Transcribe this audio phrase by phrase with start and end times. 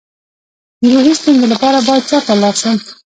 [0.81, 2.75] د روحي ستونزو لپاره باید چا ته لاړ شم؟